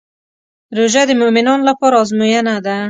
روژه 0.77 1.03
د 1.07 1.11
مؤمنانو 1.21 1.63
لپاره 1.69 1.95
ازموینه 2.03 2.55
ده. 2.65 2.77